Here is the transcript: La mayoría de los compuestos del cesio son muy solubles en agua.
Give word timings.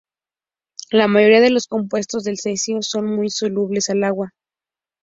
La 0.91 1.07
mayoría 1.07 1.41
de 1.41 1.51
los 1.51 1.67
compuestos 1.67 2.23
del 2.23 2.39
cesio 2.39 2.81
son 2.81 3.05
muy 3.05 3.29
solubles 3.29 3.87
en 3.89 4.03
agua. 4.03 4.33